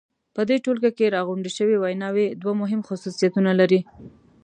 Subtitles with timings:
[0.35, 3.79] په دې ټولګه کې راغونډې شوې ویناوی دوه مهم خصوصیتونه لري.